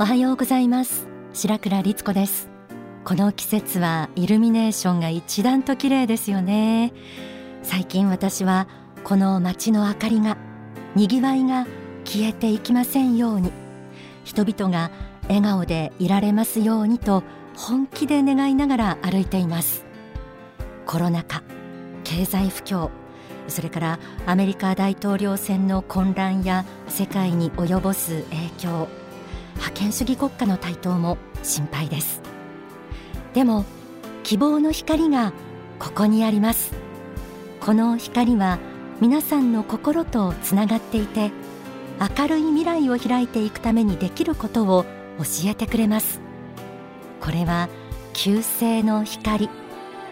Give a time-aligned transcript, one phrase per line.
[0.00, 1.08] おはようございます。
[1.32, 2.48] 白倉律子です。
[3.04, 6.92] この季節はイルミネーションが一段と綺麗ですよね。
[7.64, 8.68] 最近私は
[9.02, 10.36] この街の明かりが
[10.94, 11.66] 賑わいが
[12.04, 13.50] 消えていきませんように
[14.22, 17.24] 人々が笑顔でいられますようにと
[17.56, 19.84] 本気で願いながら歩いています。
[20.86, 21.42] コロナ禍
[22.04, 22.90] 経済不況
[23.48, 28.88] それからアメリカ大統領選の混乱や世界に及ぼす影響
[29.58, 32.22] 覇権主義国家の台頭も心配です。
[33.34, 33.64] でも
[34.24, 35.32] 希望の光が
[35.78, 36.72] ここにあります。
[37.60, 38.58] この光は
[39.00, 41.30] 皆さんの心とつながっていて
[42.18, 44.84] 明るい未来を開いていくためにできることを
[45.18, 46.20] 教えてくれます。
[47.20, 47.68] これは
[48.12, 49.48] 救世の光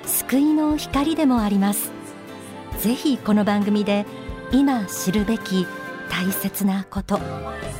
[0.04, 1.90] 救いの光でもあります。
[2.78, 4.06] ぜひこの番組で
[4.52, 5.66] 今知るべき
[6.10, 7.18] 大切なこと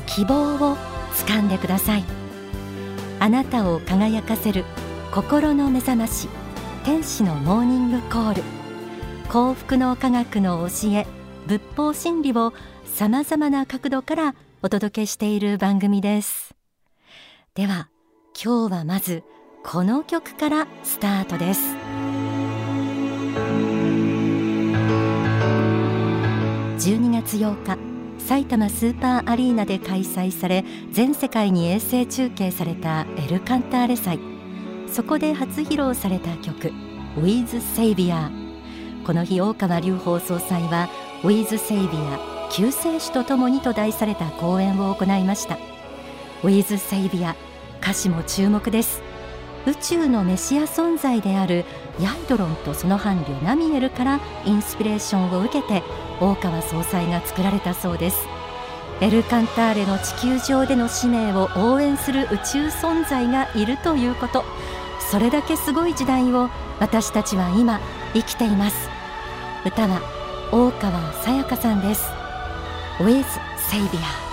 [0.07, 2.05] 希望を掴んでください。
[3.19, 4.65] あなたを輝かせる
[5.13, 6.29] 心の目覚まし
[6.85, 8.43] 天使のモーニングコール。
[9.29, 11.07] 幸福の科学の教え
[11.47, 12.53] 仏法真理を
[12.85, 16.55] さまざまな角度からお届けしている番組です。
[17.55, 17.89] では
[18.35, 19.25] 今日はまず
[19.65, 21.75] この曲からスタートです。
[26.79, 27.86] 12月8日
[28.27, 34.19] 埼玉スーパーアリーナで開催され全世界に衛星中継されたエルカンターレ祭。
[34.91, 36.73] そこで初披露された曲
[37.17, 38.31] 「With Savior」
[39.07, 40.89] この日大川隆法総裁は
[41.23, 42.19] 「With Savior
[42.51, 45.57] 救世主とともに」と題された講演を行いました
[46.43, 47.35] 「With Savior」
[47.81, 49.06] 歌詞も注目です。
[49.67, 51.65] 宇宙のメシア存在である
[52.01, 55.83] ヤイドロンとその伴侶ナミエルからインスピレーションを受けて
[56.21, 58.29] 大川総裁が作られたそうです。
[59.01, 64.45] エルカンターレの地球上での使命を応援する宇宙存在がいるということ。
[65.11, 66.49] それだけすごい時代を
[66.81, 67.81] 私たちは今
[68.15, 68.89] 生きています。
[69.67, 70.01] 歌は
[70.53, 72.05] 大川さやかさんです。
[72.99, 73.27] With
[73.69, 74.26] Savior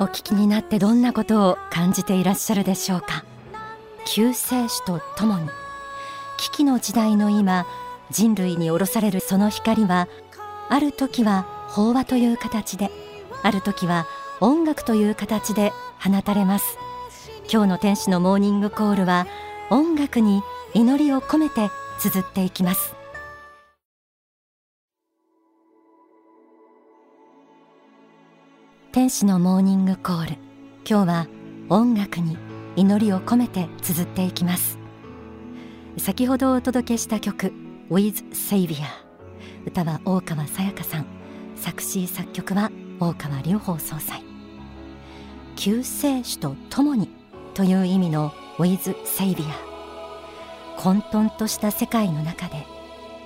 [0.00, 3.24] お聞きになってどんなことを感じていらっしゃるでしょうか？
[4.06, 5.48] 救世主とともに。
[6.36, 7.64] 危機の時代の今
[8.10, 10.08] 人類に下ろされるその光は
[10.68, 12.90] ある時は法話という形で
[13.44, 14.06] ある時は
[14.40, 16.76] 音楽という形で放たれます。
[17.50, 19.28] 今日の天使のモーニングコールは
[19.70, 20.42] 音楽に
[20.74, 21.70] 祈りを込めて
[22.00, 22.93] 綴っていきます。
[28.94, 30.36] 天使のモーニングコール。
[30.88, 31.26] 今日は
[31.68, 32.38] 音楽に
[32.76, 34.78] 祈りを込めて綴っていきます。
[35.98, 37.52] 先ほどお届けした曲
[37.90, 38.84] With Savior
[39.66, 41.06] 歌は大川さやかさん。
[41.56, 42.70] 作詞作曲は
[43.00, 44.22] 大川隆法総裁。
[45.56, 47.10] 救世主と共に
[47.54, 49.42] という意味の With Savior
[50.76, 52.64] 混沌とした世界の中で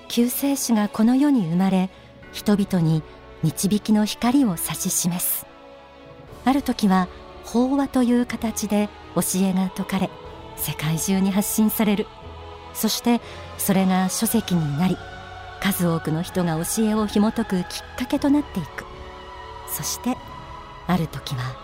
[0.09, 1.91] 救世主がこの世に生まれ
[2.33, 3.03] 人々に
[3.43, 5.48] 導きの光を指し示す。
[6.49, 7.09] ある時は
[7.45, 10.11] 法話という形で教えが説かれ
[10.57, 12.07] 世界中に発信される。
[12.73, 13.21] そして
[13.59, 14.97] それが書籍になり
[15.61, 18.85] 数多くの人が教えを紐解くきっかけとなっていく。
[19.71, 20.17] そして
[20.87, 21.55] ある時は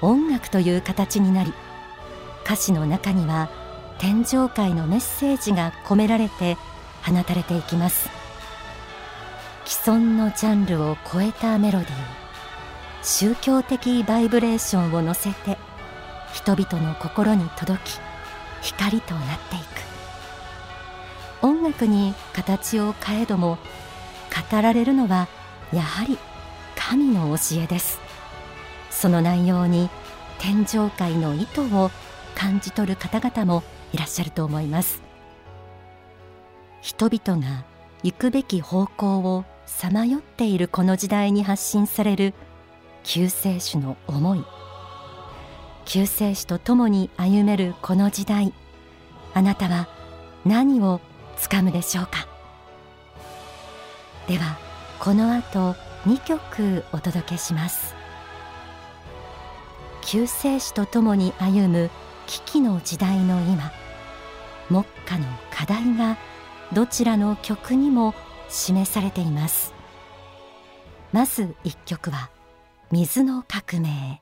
[0.00, 1.52] 音楽という形になり
[2.44, 3.50] 歌詞の中には
[3.98, 6.56] 天上界のメッセージが込められて
[7.02, 8.08] 放たれていきます。
[9.66, 12.19] 既存のジャンルを超えたメロディー。
[13.02, 15.56] 宗教的バイブレーションを乗せて
[16.34, 18.00] 人々の心に届き
[18.62, 19.64] 光となっていく。
[21.42, 23.58] 音楽に形を変えども
[24.50, 25.28] 語られるのは
[25.72, 26.18] やはり
[26.76, 27.98] 神の教えです。
[28.90, 29.88] その内容に
[30.38, 31.90] 天上界の意図を
[32.34, 33.62] 感じ取る方々も
[33.92, 35.00] いらっしゃると思います。
[36.82, 37.64] 人々が
[38.02, 42.34] 行くべき方向をさまよっているこの時代に発信される
[43.02, 44.44] 救世主の思い。
[45.84, 48.52] 救世主と共に歩めるこの時代
[49.34, 49.88] あなたは
[50.44, 51.00] 何を
[51.36, 52.28] つかむでしょうか？
[54.28, 54.58] では
[55.00, 55.74] この後
[56.06, 57.94] 2曲お届けします。
[60.02, 61.90] 救世主と共に歩む
[62.26, 63.72] 危機の時代の今
[64.70, 66.16] 目下の課題が
[66.72, 68.14] どちらの曲にも
[68.48, 69.74] 示されています。
[71.12, 72.30] まず1曲は
[72.92, 74.20] 水の革命。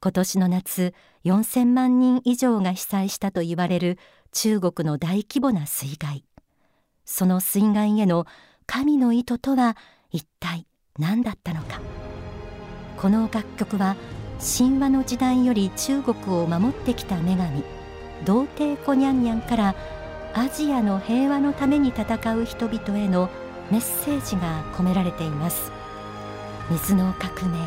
[0.00, 0.94] 今年の夏
[1.24, 3.98] 4000万人以上が被災したと言われる
[4.30, 6.24] 中国の大規模な水害。
[7.04, 8.26] その水害への
[8.64, 9.76] 神の意図とは
[10.12, 10.68] 一体
[11.00, 11.80] 何だったのか。
[12.96, 13.96] この楽曲は
[14.38, 17.64] 神話の時代より中国を守ってきた女神
[18.24, 19.74] 童貞コニャンニャンから
[20.32, 23.30] アジアの平和のために戦う人々への
[23.68, 25.76] メッセージが込められています。
[26.70, 27.58] 水の革命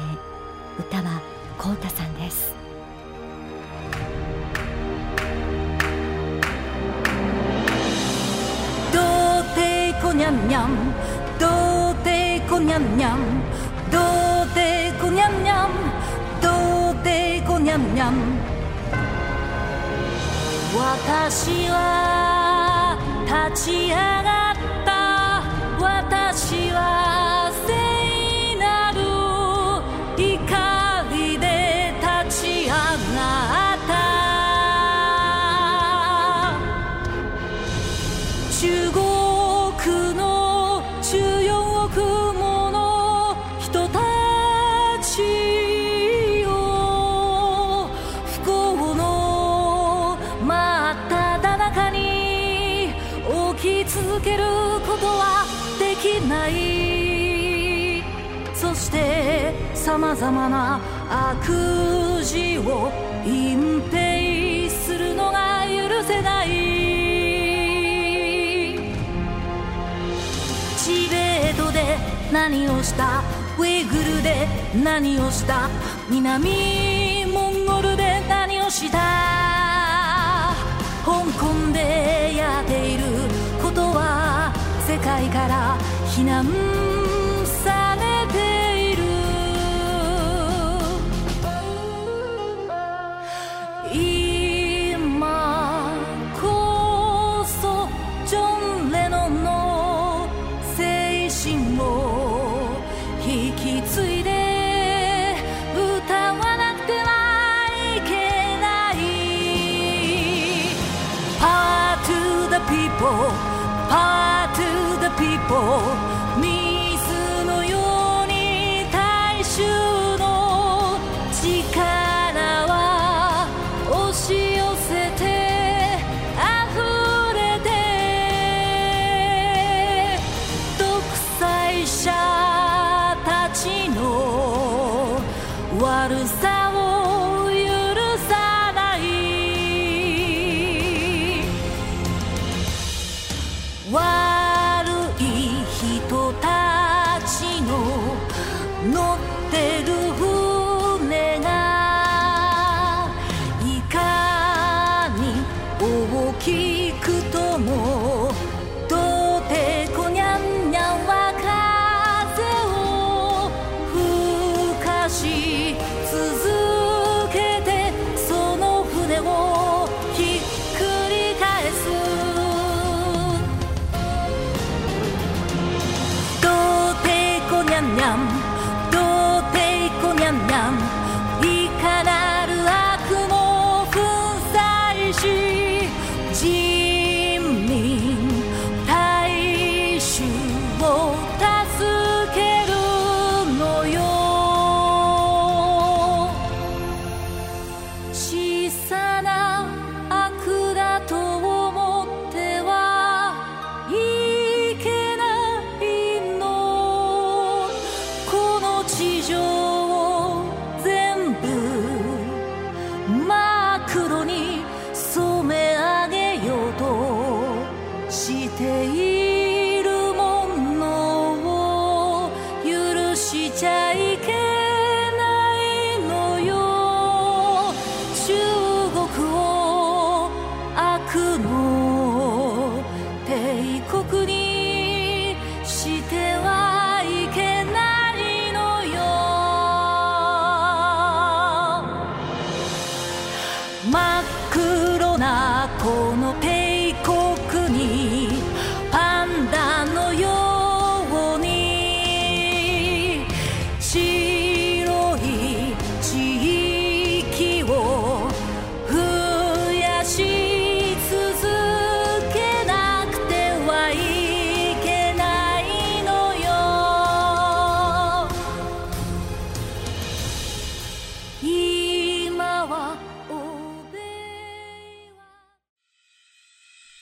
[0.78, 1.20] 歌は
[1.58, 2.54] コウタさんです。
[8.94, 9.00] 童
[9.56, 10.94] 貞コニャンニャン
[11.40, 11.48] 童
[12.04, 13.42] 貞コニャンニャン
[13.90, 13.98] 童
[14.54, 15.70] 貞コニャンニャン
[16.40, 18.14] 童貞コニャンニャン
[20.78, 22.98] 私は
[23.52, 24.51] 立ち上がっ
[60.12, 62.92] まざまな悪事を
[63.26, 66.50] 隠蔽するのが許せない
[70.78, 71.96] チベートで
[72.30, 73.24] 何をした
[73.58, 74.48] ウイグルで
[74.84, 75.70] 何をした
[76.10, 78.98] 南モンゴルで何をした
[81.06, 83.04] 香港でやっている
[83.64, 84.54] ことは
[84.86, 86.91] 世界から非難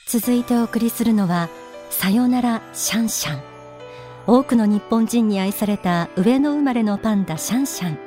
[0.09, 1.49] 続いてお送りするのは
[1.91, 3.41] さよならシャンシャン。
[4.25, 7.99] 多くの日本人に愛された上野生まれのパンダシャンシャン。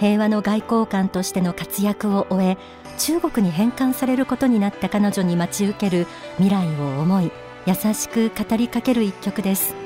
[0.00, 2.58] 平和の外交官としての活躍を終え
[2.98, 7.30] 中国に返還されることになった彼女に待ち受ける未来を思い
[7.64, 9.76] 優しく語りかける一曲です。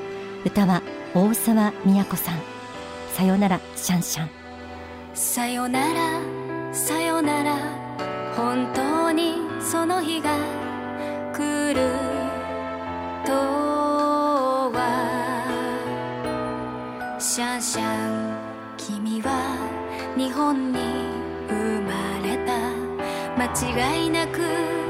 [0.47, 0.81] 歌は
[1.15, 2.39] 大沢美子さん。
[3.13, 4.31] さよならシャンシャン。
[5.13, 6.23] さよなら
[6.73, 7.59] さよなら。
[8.35, 10.31] 本当にその日が
[11.41, 11.81] 来る
[13.25, 13.33] と
[14.77, 14.77] は。
[17.19, 18.37] シャンシャン
[18.77, 19.57] 君は
[20.17, 20.79] 日本に
[21.49, 21.91] 生ま
[22.23, 22.51] れた。
[23.39, 23.47] 間
[24.03, 24.90] 違いなく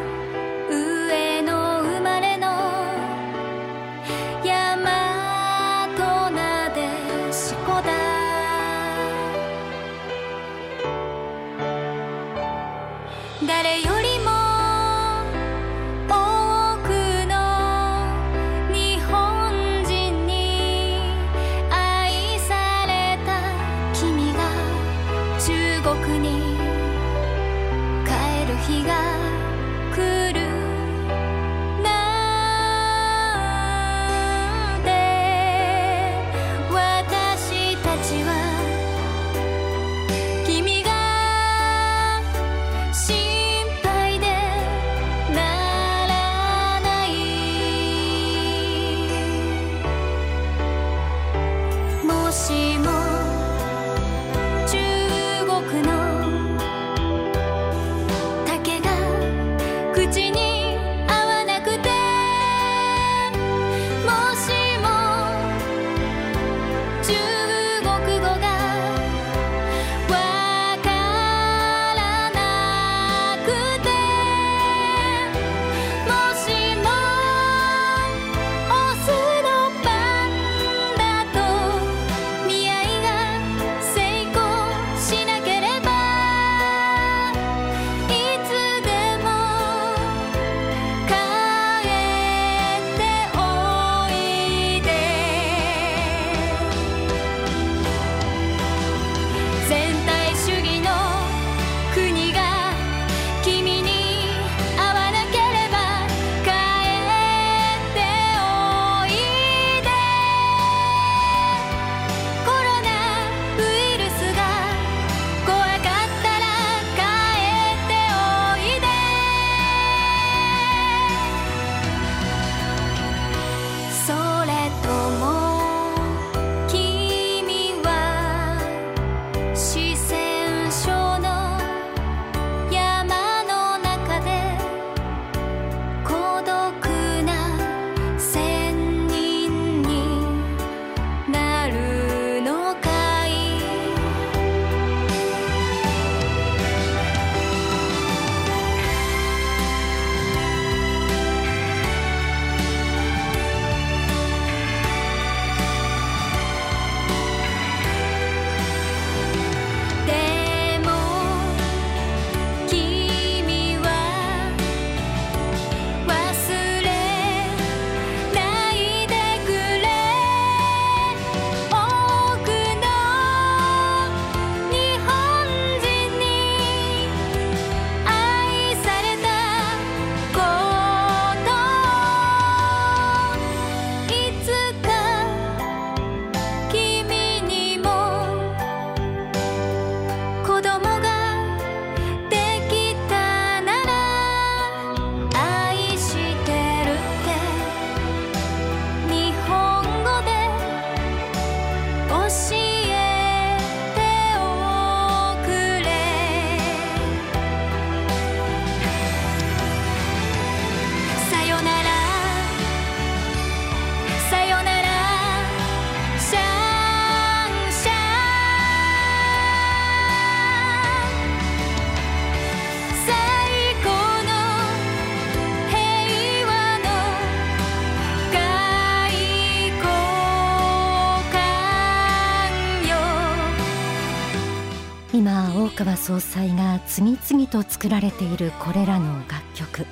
[235.71, 239.87] 大川総裁が次々と作られているこれらの楽曲。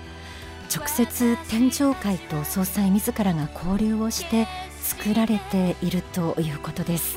[0.75, 4.47] 直接天上界と総裁自らが交流をして
[4.83, 7.17] 作られているということです。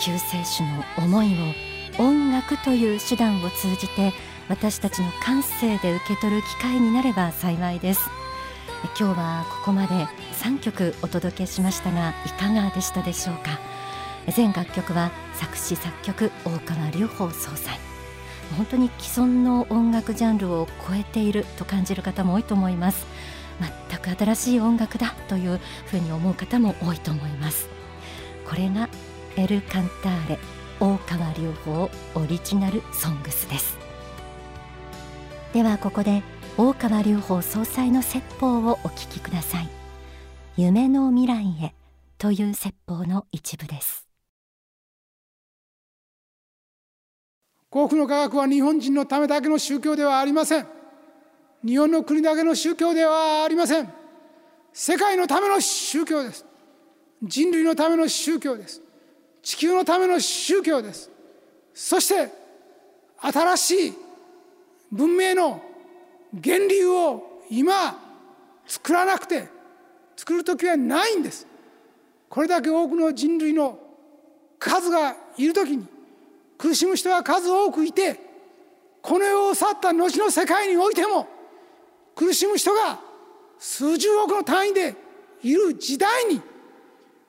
[0.00, 1.34] 救世主の思い
[1.98, 4.12] を音楽という手段を通じて
[4.48, 8.10] 私たちの感性で受け取る機会になれば幸いです。
[8.98, 9.94] 今日はここまで
[10.42, 13.73] 3曲お届けしましたがいかがでしたでしょうか？
[14.32, 17.78] 全楽曲は作詞作曲大川隆法総裁。
[18.56, 23.06] 本当に既存の音楽ジャンルを超えていると感じる方も多いと思います。
[23.88, 27.68] 全く新しい音楽だというふうに思う方も多いと思います。
[28.48, 28.88] これが
[29.36, 30.38] エル・カンターレ
[30.80, 33.76] 大川隆法オリジナルソングスです。
[35.52, 36.22] ではここで
[36.56, 39.68] 大川隆法総裁の説法をお聞きください。
[40.56, 41.74] 夢の未来へ
[42.18, 44.03] という説法の一部です。
[47.74, 50.66] 幸福の科学は日本人のためだけの宗教ではありません。
[51.66, 53.92] 日本の国だけの宗教ではありません。
[54.72, 56.46] 世界のための宗教です。
[57.20, 58.80] 人類のための宗教です。
[59.42, 61.10] 地球のための宗教です。
[61.74, 62.32] そして
[63.18, 63.94] 新しい
[64.92, 65.60] 文明の
[66.32, 67.98] 源流を今
[68.68, 69.48] 作らなくて
[70.14, 71.44] 作る時はないんです。
[72.28, 73.80] これだけ多くの人類の
[74.60, 75.88] 数がいる時に
[76.64, 78.18] 苦しむ人は数多くいて
[79.02, 81.28] この世を去った後の世界においても
[82.14, 82.98] 苦しむ人が
[83.58, 84.94] 数十億の単位で
[85.42, 86.40] いる時代に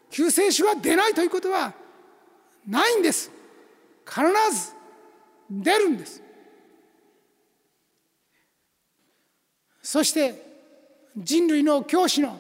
[0.09, 1.73] 救世主が出ないということは
[2.65, 3.29] ないんです。
[4.05, 4.21] 必
[4.55, 4.71] ず
[5.51, 6.23] 出るんです。
[9.83, 10.41] そして
[11.17, 12.39] 人類の教師の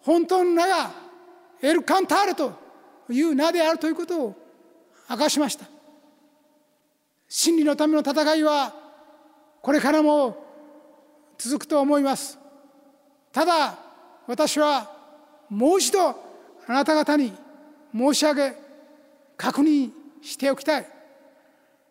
[0.00, 0.90] 本当の名が
[1.62, 2.52] エル・カンターレと
[3.08, 4.34] いう名であるということを
[5.08, 5.77] 明かしました。
[7.28, 8.74] 真理のための戦いは
[9.60, 10.44] これからも
[11.36, 12.38] 続くと思います。
[13.32, 13.78] ただ
[14.26, 14.90] 私は
[15.48, 16.16] もう一度あ
[16.68, 17.32] なた方に
[17.94, 18.54] 申し上げ
[19.36, 19.90] 確認
[20.22, 20.86] しておきたい。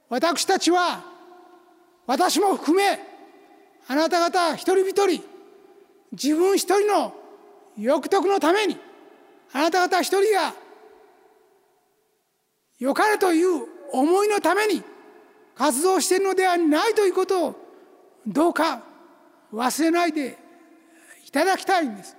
[0.10, 1.04] 私たちは
[2.06, 3.00] 私も含め
[3.88, 5.24] あなた方一人一人
[6.12, 7.14] 自分一人の
[7.78, 8.78] 欲得のために
[9.54, 10.54] あなた方一人が
[12.80, 14.82] 良かれという思いのために
[15.58, 17.56] 活動しているのではないということを
[18.26, 18.84] どうか
[19.52, 20.38] 忘れないで
[21.26, 22.16] いただきたいんです。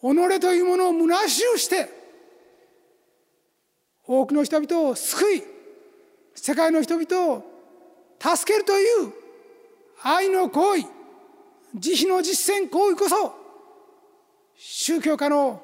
[0.00, 1.88] 己というものを虚しゅして
[4.06, 5.42] 多くの人々を救い
[6.34, 7.44] 世界の人々を
[8.18, 9.12] 助けるという
[10.02, 10.84] 愛の行為
[11.74, 13.34] 慈悲の実践行為こそ
[14.56, 15.60] 宗教家の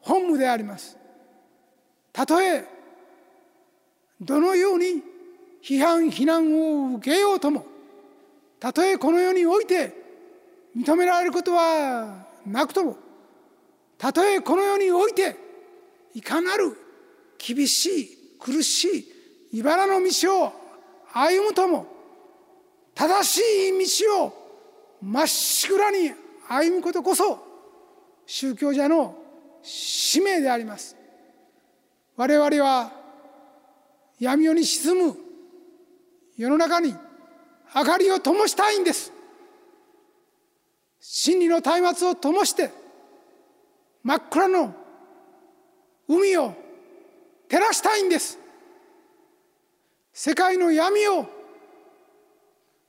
[0.00, 0.98] 本務であります
[2.12, 2.66] たとえ
[4.20, 5.11] どのように
[5.62, 7.64] 批判非難を受けようとも
[8.58, 9.94] たとえこの世において
[10.76, 12.96] 認められることはなくとも
[13.98, 15.36] たとえこの世において
[16.14, 16.76] いかなる
[17.38, 18.88] 厳しい苦し
[19.52, 20.52] い茨の道を
[21.12, 21.86] 歩むとも
[22.94, 24.32] 正しい道を
[25.02, 26.12] まっしぐらに
[26.48, 27.38] 歩むことこそ
[28.26, 29.16] 宗教者の
[29.62, 30.96] 使命であります。
[32.16, 32.92] 我々は
[34.18, 35.16] 闇夜に沈む
[36.36, 36.94] 世の中に
[37.74, 39.12] 明かりを灯したいんです。
[41.00, 42.70] 真理の松明を灯して
[44.02, 44.74] 真っ暗の
[46.08, 46.54] 海を
[47.48, 48.38] 照らしたいんです。
[50.12, 51.26] 世界の闇を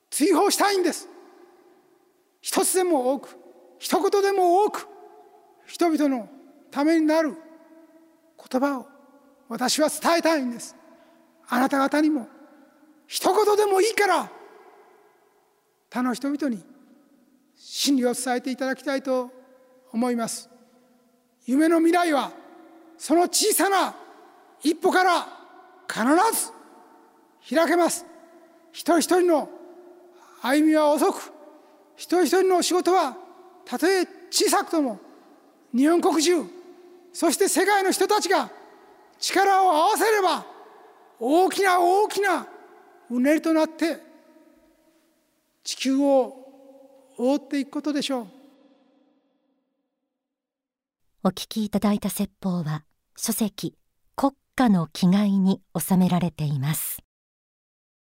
[0.09, 1.07] 追放したいんです。
[2.41, 3.37] 一つでも多く
[3.79, 4.87] 一言でも多く
[5.65, 6.29] 人々の
[6.71, 7.35] ためになる
[8.49, 8.87] 言葉を
[9.47, 10.75] 私は伝えたいんです。
[11.47, 12.27] あなた方にも
[13.07, 14.29] 一言でもいいから
[15.89, 16.63] 他の人々に
[17.55, 19.29] 真理を伝えていただきたいと
[19.91, 20.49] 思います。
[21.45, 22.31] 夢の未来は
[22.97, 23.93] その小さな
[24.61, 25.27] 一歩から
[25.87, 26.03] 必
[27.45, 28.05] ず開けます。
[28.71, 29.49] 一人一人の
[30.41, 31.31] 歩みは遅く
[31.95, 33.15] 一人一人の仕事は
[33.65, 34.99] たとえ小さくとも
[35.73, 36.43] 日本国中
[37.13, 38.49] そして世界の人たちが
[39.19, 40.45] 力を合わせれば
[41.19, 42.47] 大きな大きな
[43.13, 43.99] うねりとなって
[45.63, 46.35] 地球を
[47.15, 48.27] 覆っていくことでしょう。
[51.25, 52.83] お聞きいただいた説法は
[53.15, 53.77] 書籍
[54.15, 57.02] 国家の気概に収められています。